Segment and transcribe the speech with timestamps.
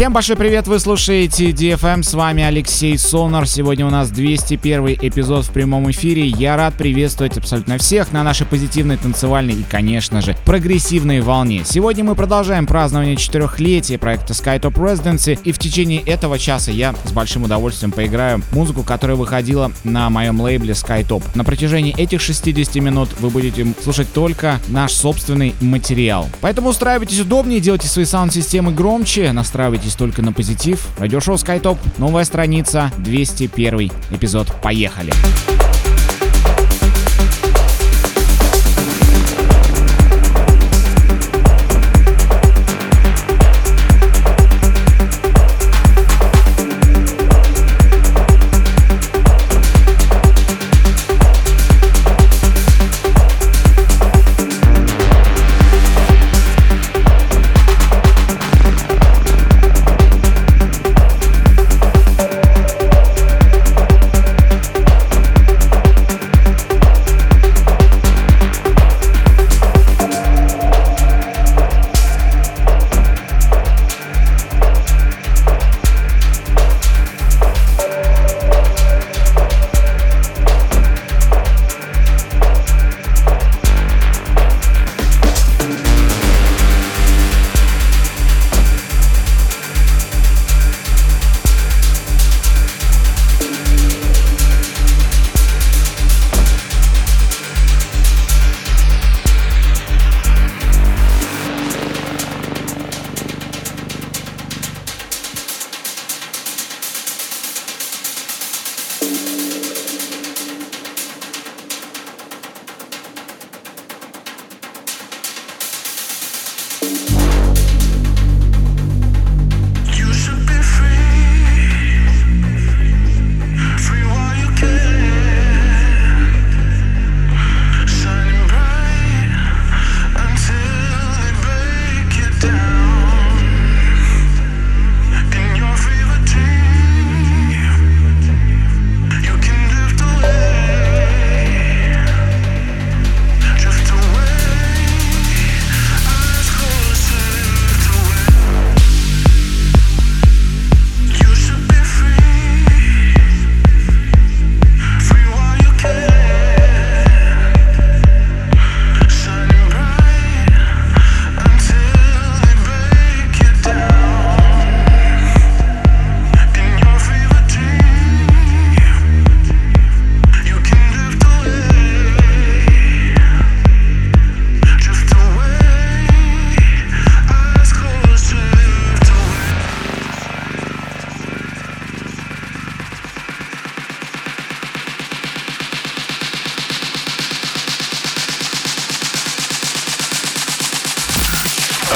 [0.00, 3.46] Всем большой привет, вы слушаете DFM, с вами Алексей Сонар.
[3.46, 6.26] Сегодня у нас 201 эпизод в прямом эфире.
[6.26, 11.64] Я рад приветствовать абсолютно всех на нашей позитивной танцевальной и, конечно же, прогрессивной волне.
[11.66, 17.12] Сегодня мы продолжаем празднование четырехлетия проекта Skytop Residency, и в течение этого часа я с
[17.12, 21.22] большим удовольствием поиграю музыку, которая выходила на моем лейбле Skytop.
[21.34, 26.26] На протяжении этих 60 минут вы будете слушать только наш собственный материал.
[26.40, 30.86] Поэтому устраивайтесь удобнее, делайте свои саунд-системы громче, настраивайтесь только на позитив.
[30.98, 34.48] Радиошоу SkyTop, новая страница, 201 эпизод.
[34.62, 35.12] Поехали!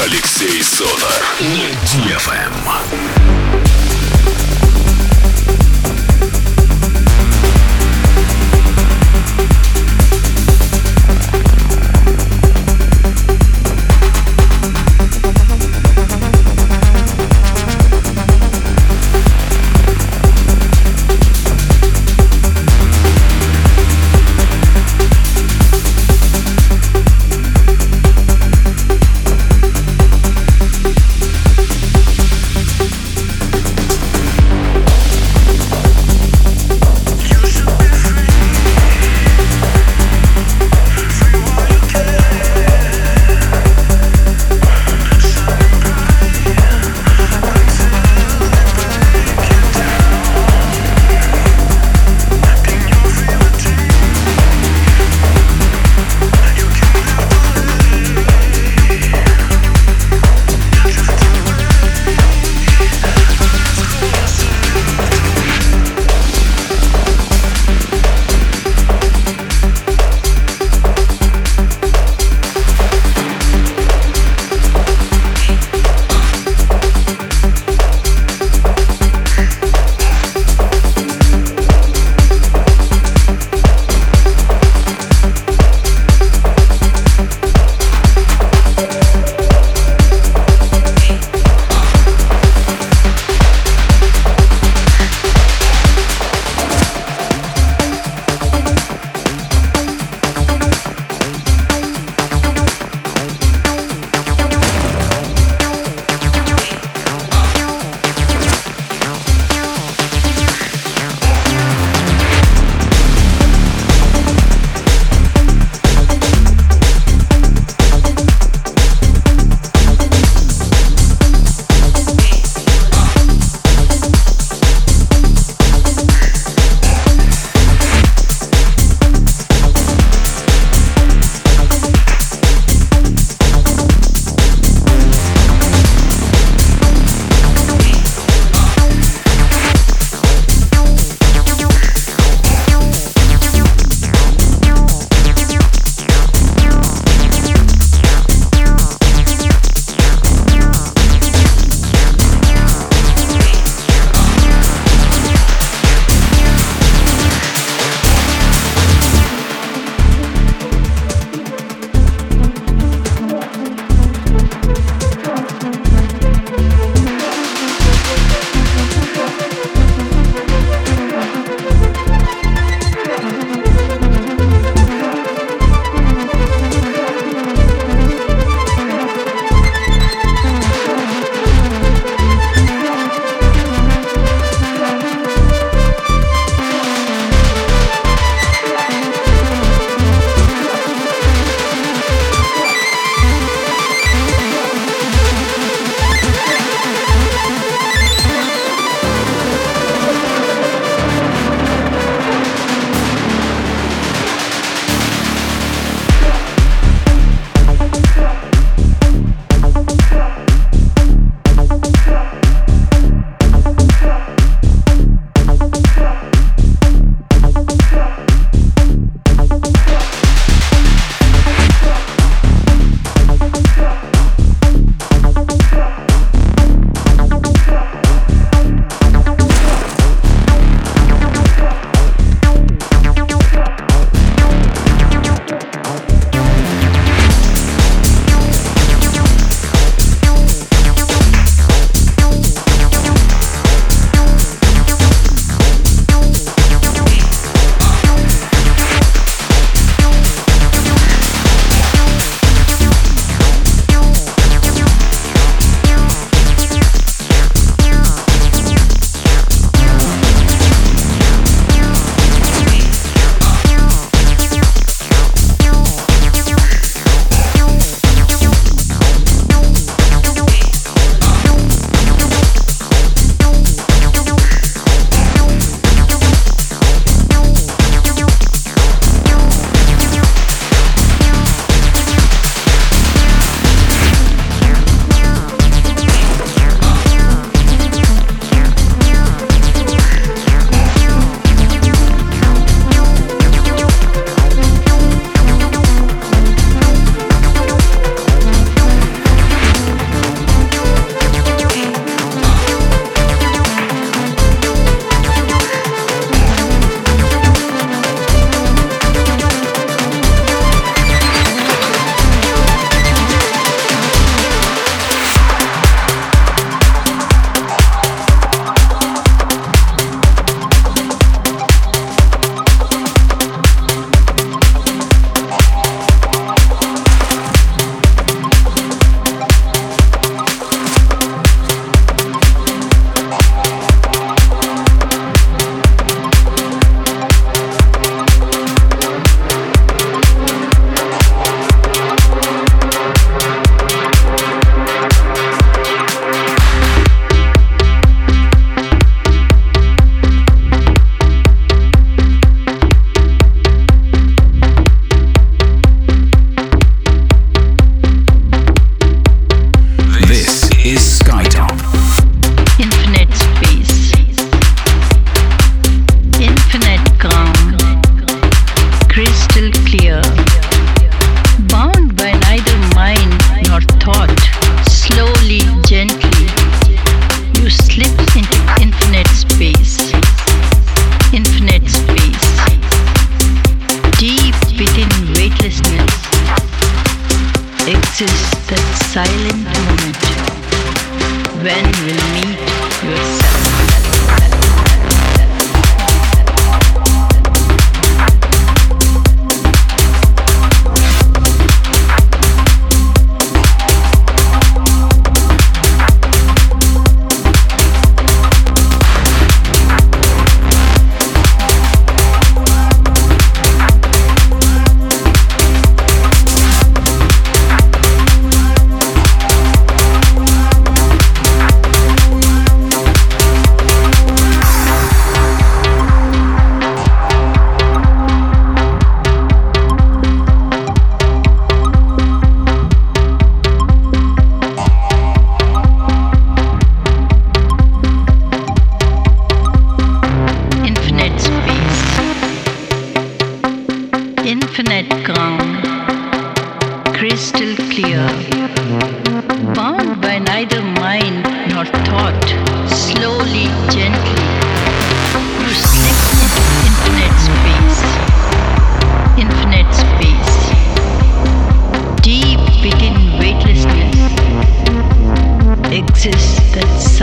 [0.05, 3.24] Алексей Сонар на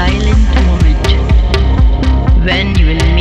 [0.02, 1.06] silent moment.
[2.44, 3.11] When you will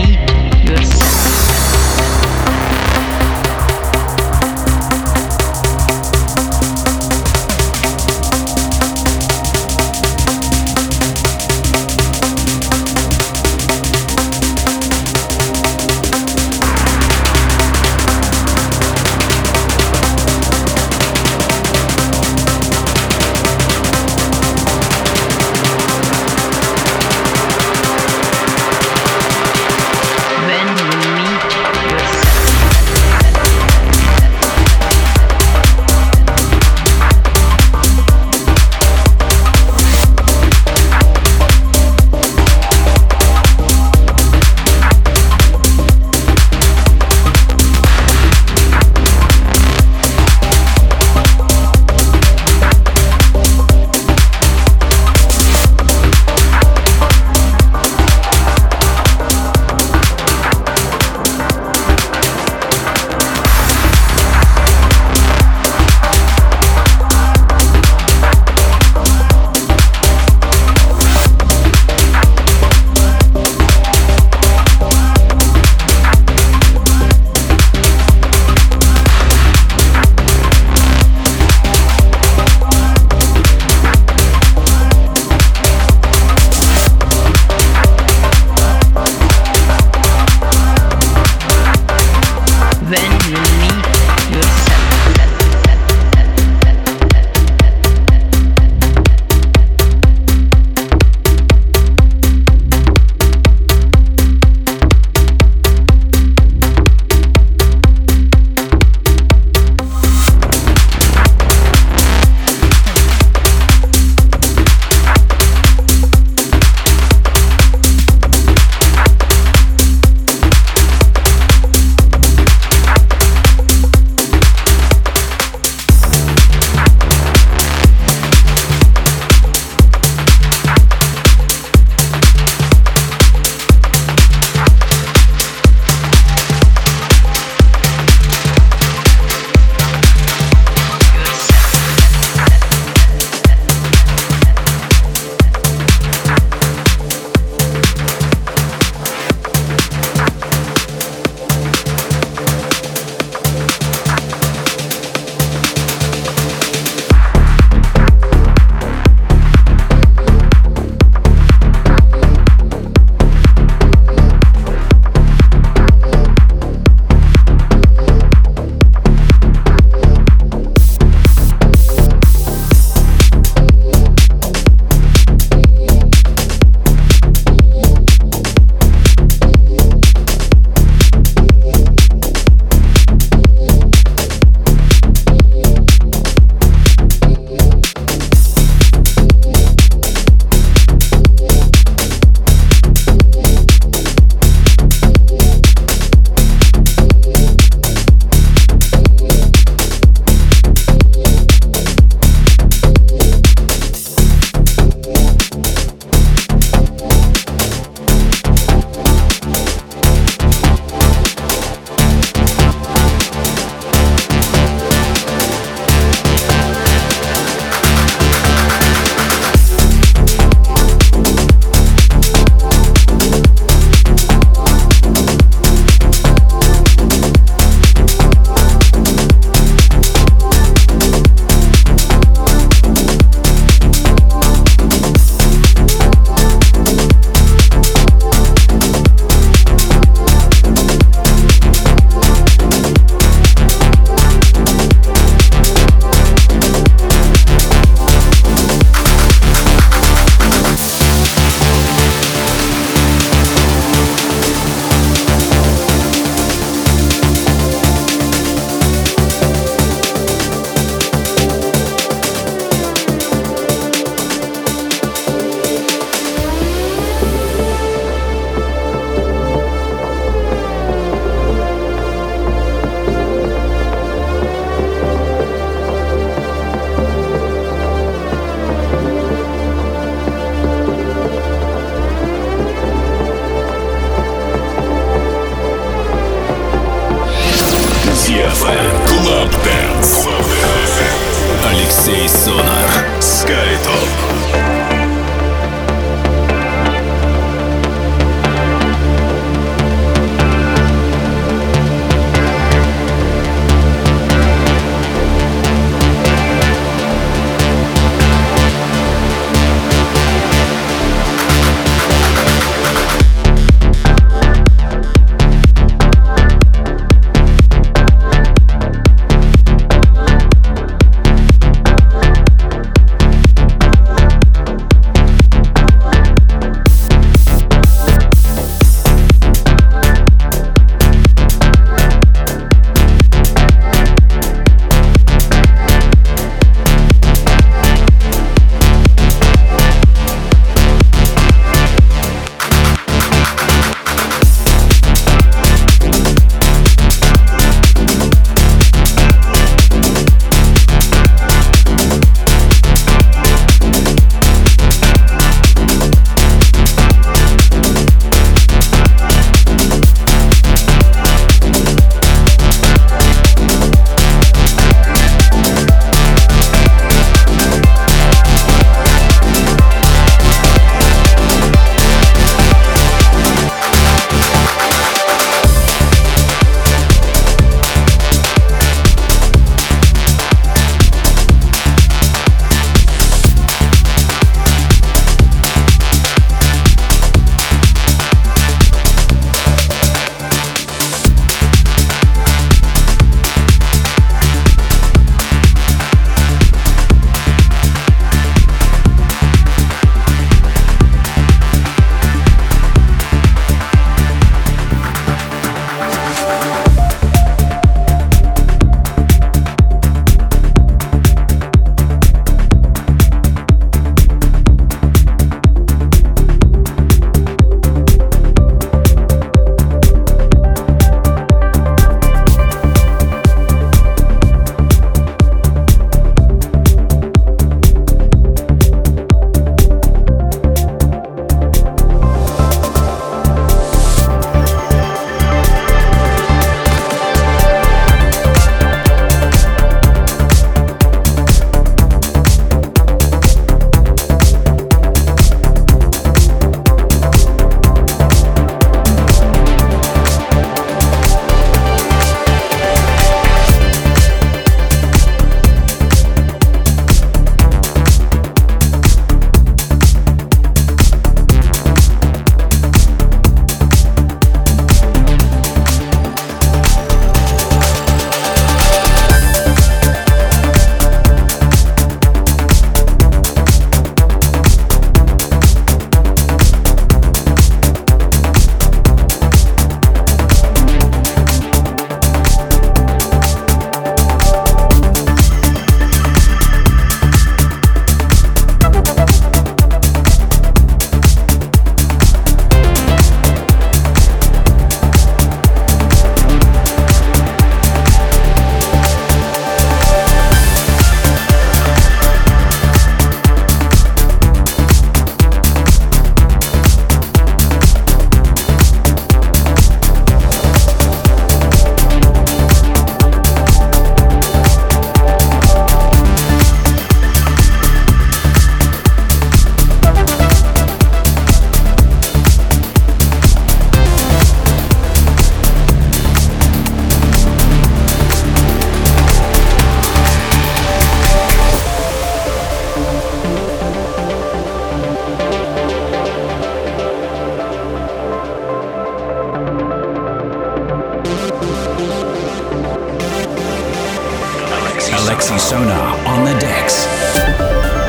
[545.42, 548.00] Galaxy Sonar on the decks.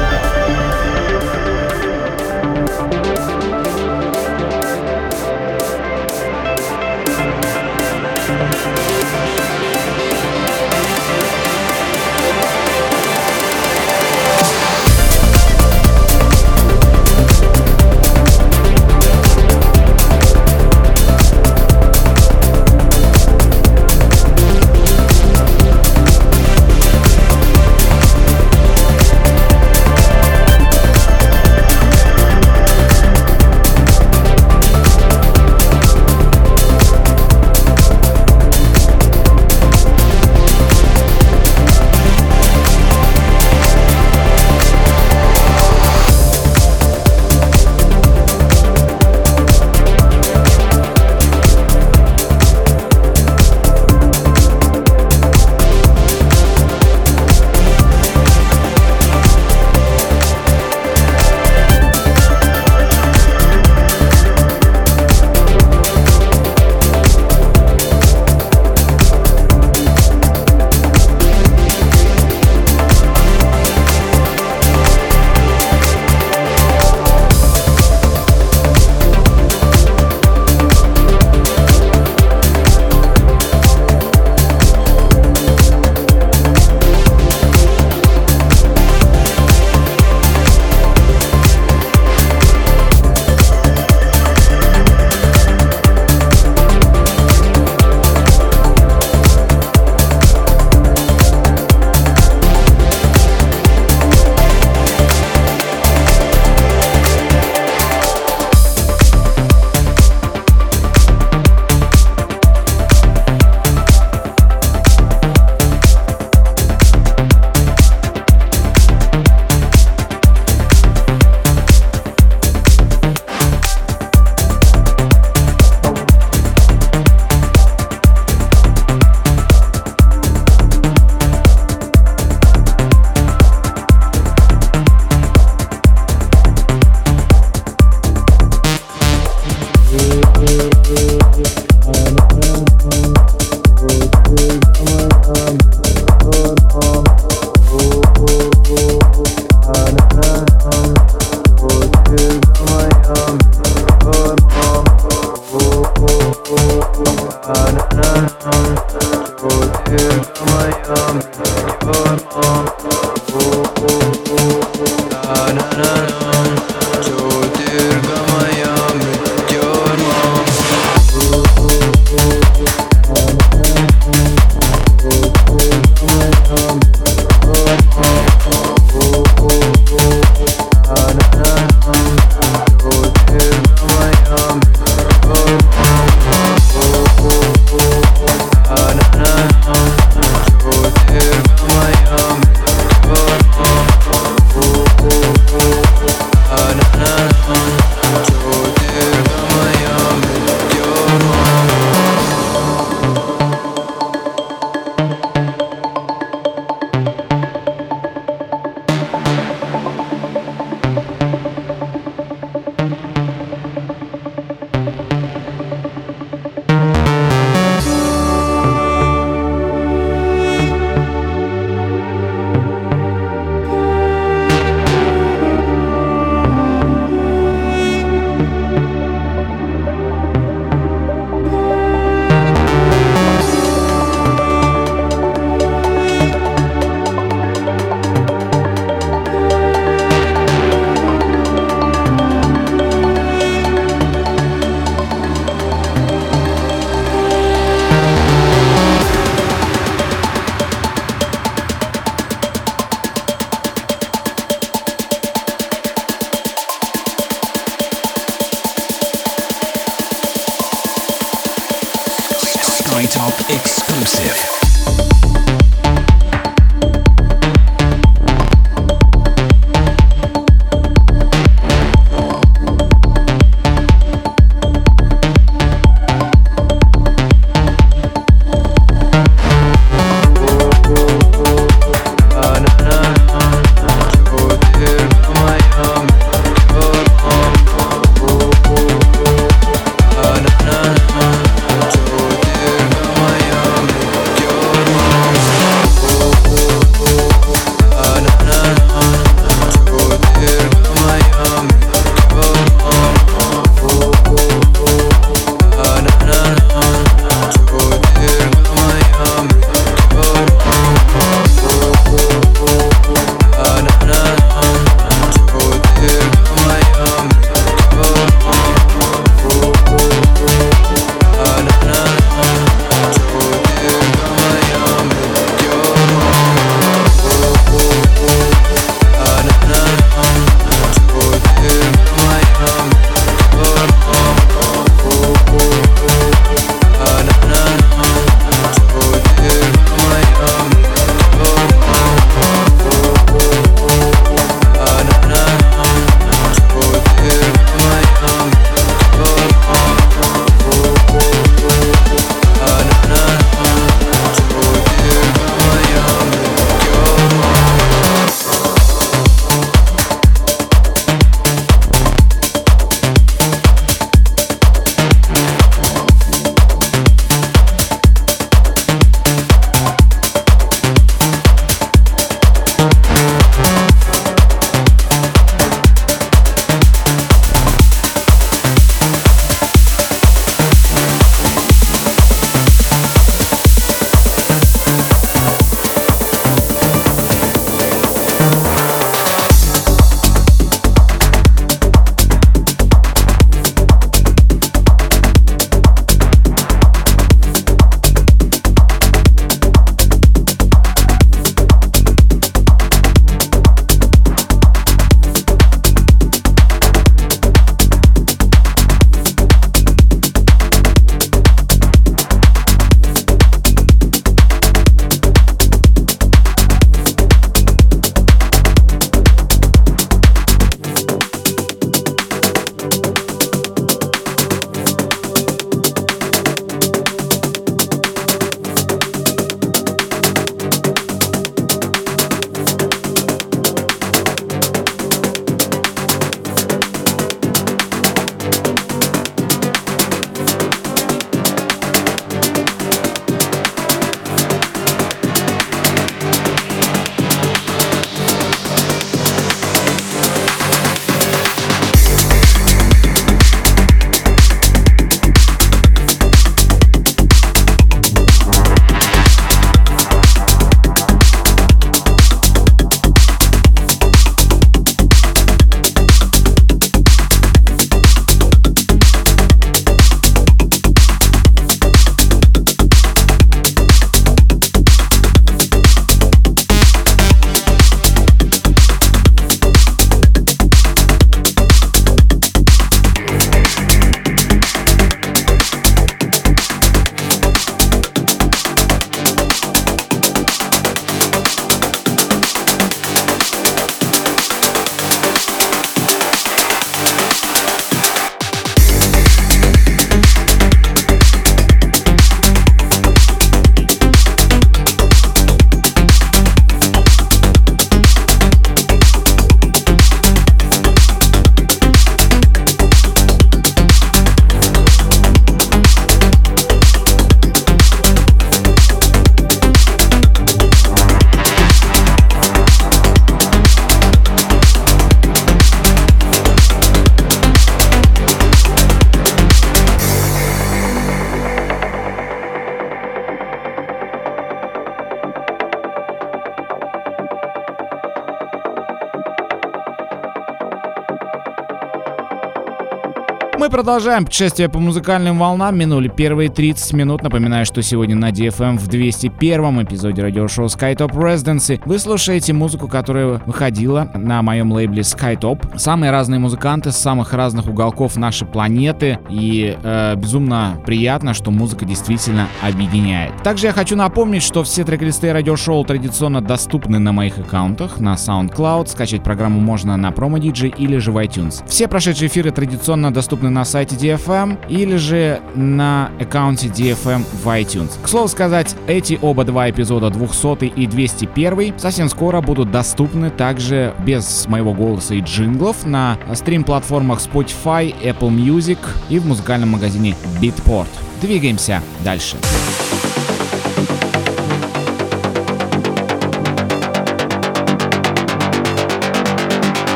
[543.83, 545.77] Продолжаем путешествие по музыкальным волнам.
[545.77, 547.25] Минули первые 30 минут.
[547.25, 553.42] Напоминаю, что сегодня на DFM в 201 эпизоде радиошоу Skytop Residency вы слушаете музыку, которая
[553.45, 555.77] выходила на моем лейбле Skytop.
[555.79, 559.18] Самые разные музыканты с самых разных уголков нашей планеты.
[559.29, 563.42] И э, безумно приятно, что музыка действительно объединяет.
[563.42, 568.87] Также я хочу напомнить, что все трек-листы радиошоу традиционно доступны на моих аккаунтах на SoundCloud.
[568.87, 571.66] Скачать программу можно на Promo DJ или же в iTunes.
[571.66, 577.90] Все прошедшие эфиры традиционно доступны на сайте DFM или же на аккаунте DFM в iTunes.
[578.02, 583.94] К слову сказать, эти оба два эпизода 200 и 201 совсем скоро будут доступны также
[584.04, 590.88] без моего голоса и джинглов на стрим-платформах Spotify, Apple Music и в музыкальном магазине Beatport.
[591.22, 592.37] Двигаемся дальше.
[592.42, 593.12] Дальше.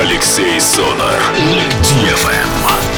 [0.00, 1.20] Алексей Сонар.
[1.82, 2.93] DFM.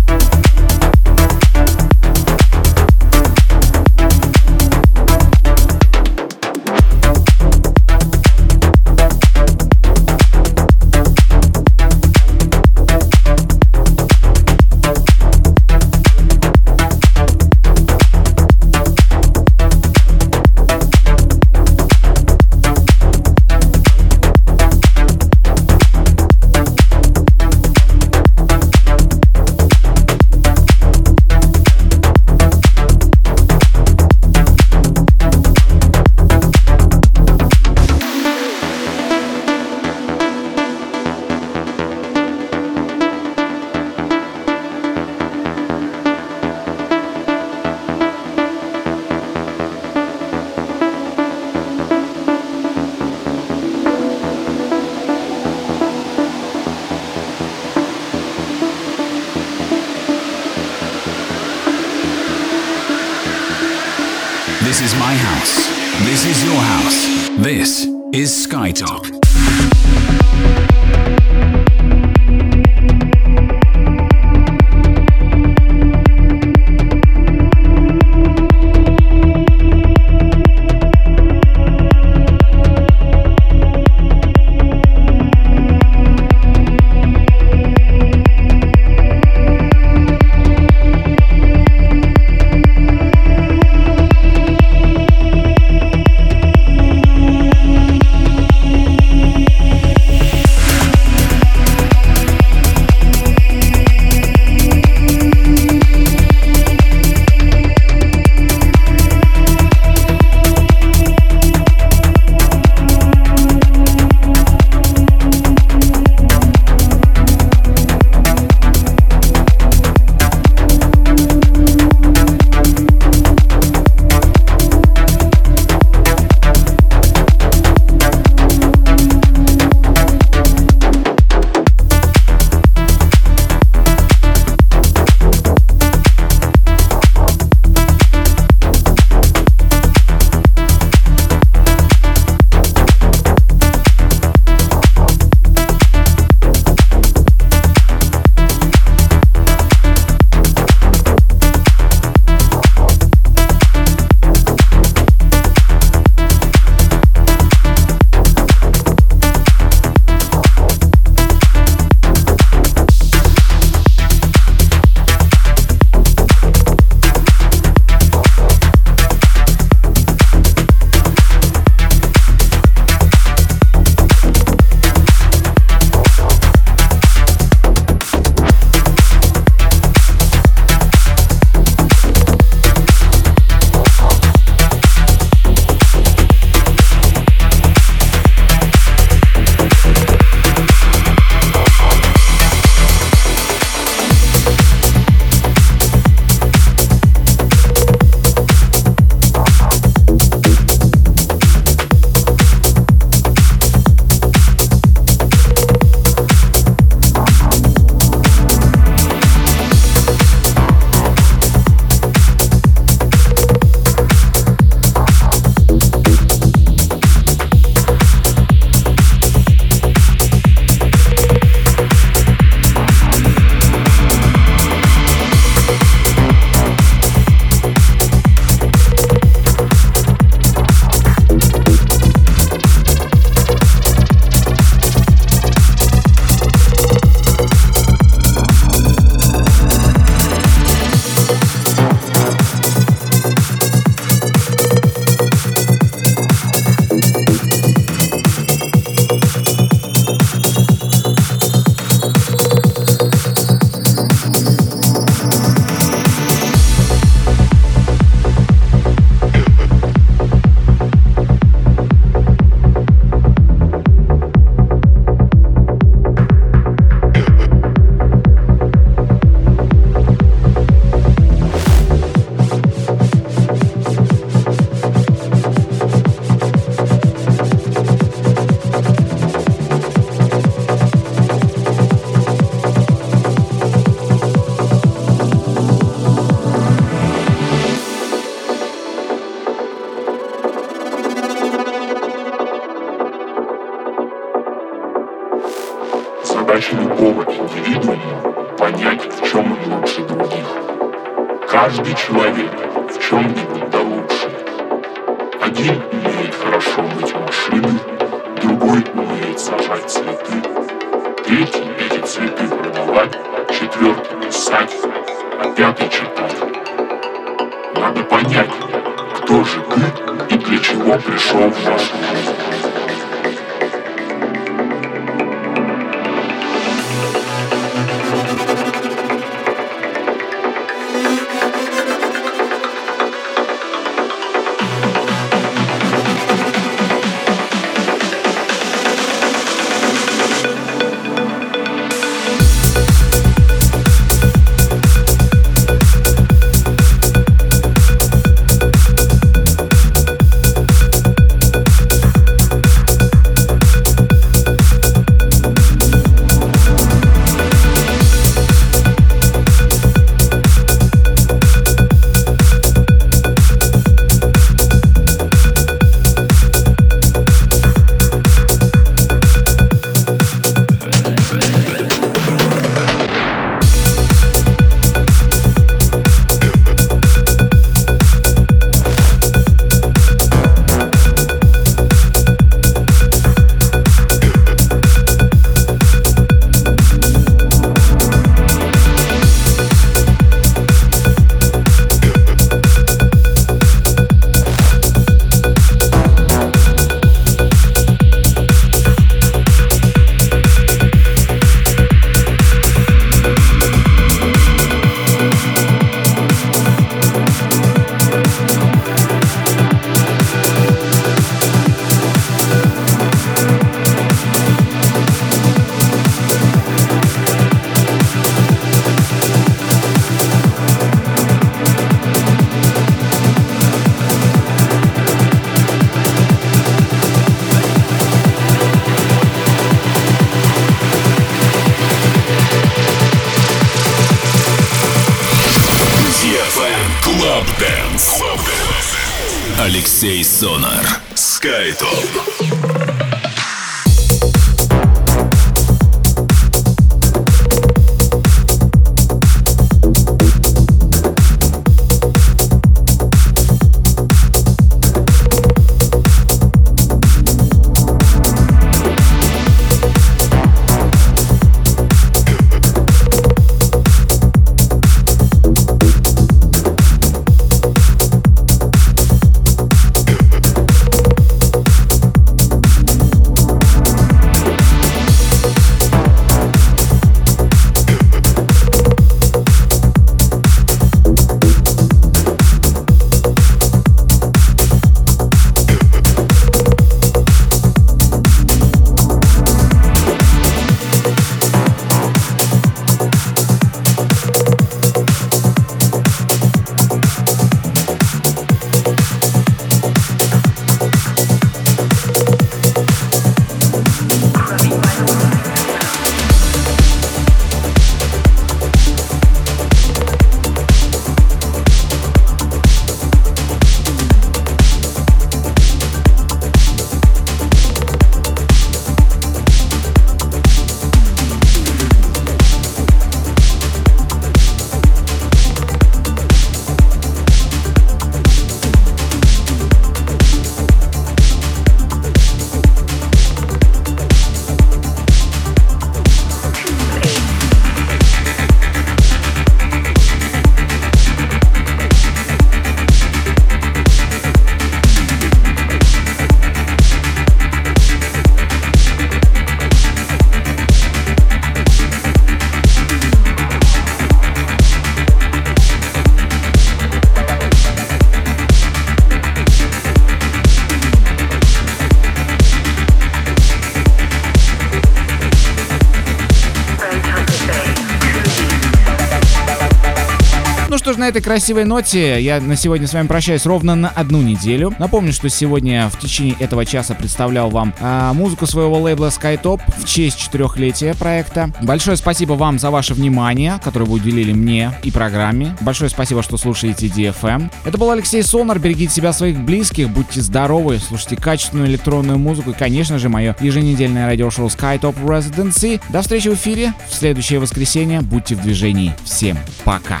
[571.04, 574.74] На этой красивой ноте я на сегодня с вами прощаюсь ровно на одну неделю.
[574.78, 579.84] Напомню, что сегодня в течение этого часа представлял вам а, музыку своего лейбла SkyTop в
[579.84, 581.50] честь четырехлетия проекта.
[581.60, 585.54] Большое спасибо вам за ваше внимание, которое вы уделили мне и программе.
[585.60, 587.50] Большое спасибо, что слушаете DFM.
[587.66, 588.58] Это был Алексей Сонар.
[588.58, 594.06] Берегите себя, своих близких, будьте здоровы, слушайте качественную электронную музыку и, конечно же, мое еженедельное
[594.06, 595.82] радиошоу SkyTop Residency.
[595.90, 598.00] До встречи в эфире в следующее воскресенье.
[598.00, 598.94] Будьте в движении.
[599.04, 600.00] Всем пока.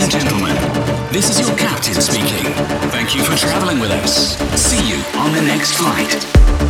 [0.00, 2.50] Ladies and gentlemen, this is your captain speaking.
[2.90, 4.38] Thank you for traveling with us.
[4.58, 6.69] See you on the next flight.